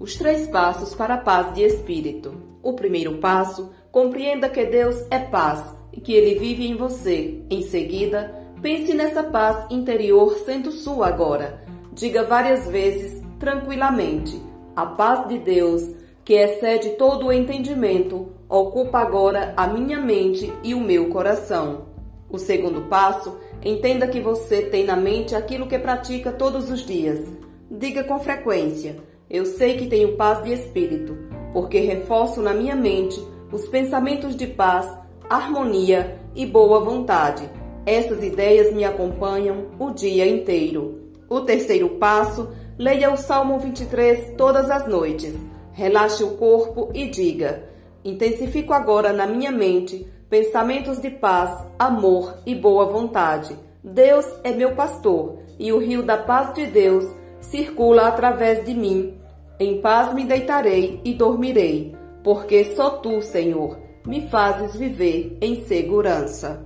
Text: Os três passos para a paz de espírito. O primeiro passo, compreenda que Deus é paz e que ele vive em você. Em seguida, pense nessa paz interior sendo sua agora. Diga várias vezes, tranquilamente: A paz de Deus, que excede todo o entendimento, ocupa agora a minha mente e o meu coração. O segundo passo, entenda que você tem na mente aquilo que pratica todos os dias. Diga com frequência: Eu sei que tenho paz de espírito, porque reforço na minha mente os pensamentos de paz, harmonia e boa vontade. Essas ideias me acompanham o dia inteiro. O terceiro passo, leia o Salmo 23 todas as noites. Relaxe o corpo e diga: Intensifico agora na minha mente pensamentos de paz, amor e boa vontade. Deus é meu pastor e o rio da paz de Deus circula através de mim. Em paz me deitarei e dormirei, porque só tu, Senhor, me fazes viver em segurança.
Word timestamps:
Os 0.00 0.14
três 0.14 0.46
passos 0.46 0.94
para 0.94 1.14
a 1.14 1.18
paz 1.18 1.54
de 1.54 1.62
espírito. 1.62 2.32
O 2.62 2.72
primeiro 2.74 3.18
passo, 3.18 3.70
compreenda 3.90 4.48
que 4.48 4.64
Deus 4.64 5.04
é 5.10 5.18
paz 5.18 5.74
e 5.92 6.00
que 6.00 6.12
ele 6.12 6.38
vive 6.38 6.68
em 6.68 6.76
você. 6.76 7.42
Em 7.50 7.62
seguida, 7.62 8.32
pense 8.62 8.94
nessa 8.94 9.24
paz 9.24 9.66
interior 9.72 10.38
sendo 10.44 10.70
sua 10.70 11.08
agora. 11.08 11.64
Diga 11.92 12.22
várias 12.22 12.68
vezes, 12.68 13.20
tranquilamente: 13.40 14.40
A 14.76 14.86
paz 14.86 15.26
de 15.26 15.36
Deus, 15.36 15.82
que 16.24 16.34
excede 16.34 16.90
todo 16.90 17.26
o 17.26 17.32
entendimento, 17.32 18.28
ocupa 18.48 19.00
agora 19.00 19.52
a 19.56 19.66
minha 19.66 19.98
mente 19.98 20.52
e 20.62 20.74
o 20.74 20.80
meu 20.80 21.08
coração. 21.08 21.88
O 22.30 22.38
segundo 22.38 22.82
passo, 22.82 23.36
entenda 23.64 24.06
que 24.06 24.20
você 24.20 24.62
tem 24.62 24.84
na 24.84 24.94
mente 24.94 25.34
aquilo 25.34 25.66
que 25.66 25.78
pratica 25.78 26.30
todos 26.30 26.70
os 26.70 26.86
dias. 26.86 27.18
Diga 27.68 28.04
com 28.04 28.20
frequência: 28.20 28.96
Eu 29.30 29.44
sei 29.44 29.76
que 29.76 29.86
tenho 29.86 30.16
paz 30.16 30.42
de 30.42 30.52
espírito, 30.52 31.14
porque 31.52 31.80
reforço 31.80 32.40
na 32.40 32.54
minha 32.54 32.74
mente 32.74 33.22
os 33.52 33.68
pensamentos 33.68 34.34
de 34.34 34.46
paz, 34.46 34.90
harmonia 35.28 36.18
e 36.34 36.46
boa 36.46 36.80
vontade. 36.80 37.48
Essas 37.84 38.24
ideias 38.24 38.72
me 38.74 38.84
acompanham 38.84 39.66
o 39.78 39.90
dia 39.90 40.26
inteiro. 40.26 41.12
O 41.28 41.42
terceiro 41.42 41.90
passo, 41.90 42.48
leia 42.78 43.12
o 43.12 43.18
Salmo 43.18 43.58
23 43.58 44.34
todas 44.34 44.70
as 44.70 44.88
noites. 44.88 45.34
Relaxe 45.72 46.24
o 46.24 46.36
corpo 46.36 46.90
e 46.94 47.06
diga: 47.08 47.64
Intensifico 48.02 48.72
agora 48.72 49.12
na 49.12 49.26
minha 49.26 49.50
mente 49.50 50.06
pensamentos 50.30 50.98
de 50.98 51.10
paz, 51.10 51.66
amor 51.78 52.34
e 52.46 52.54
boa 52.54 52.86
vontade. 52.86 53.54
Deus 53.84 54.24
é 54.42 54.52
meu 54.52 54.74
pastor 54.74 55.40
e 55.58 55.70
o 55.70 55.78
rio 55.78 56.02
da 56.02 56.16
paz 56.16 56.54
de 56.54 56.66
Deus 56.66 57.04
circula 57.40 58.08
através 58.08 58.64
de 58.64 58.74
mim. 58.74 59.14
Em 59.58 59.80
paz 59.80 60.14
me 60.14 60.24
deitarei 60.24 61.00
e 61.04 61.14
dormirei, 61.14 61.94
porque 62.22 62.64
só 62.64 62.90
tu, 62.90 63.20
Senhor, 63.20 63.78
me 64.06 64.28
fazes 64.28 64.76
viver 64.76 65.36
em 65.40 65.64
segurança. 65.64 66.64